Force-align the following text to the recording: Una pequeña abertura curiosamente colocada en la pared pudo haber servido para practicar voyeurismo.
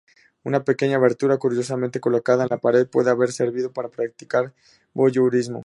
Una 0.43 0.63
pequeña 0.63 0.95
abertura 0.95 1.37
curiosamente 1.37 1.99
colocada 1.99 2.41
en 2.41 2.49
la 2.49 2.57
pared 2.57 2.87
pudo 2.87 3.11
haber 3.11 3.31
servido 3.31 3.71
para 3.71 3.89
practicar 3.89 4.51
voyeurismo. 4.95 5.59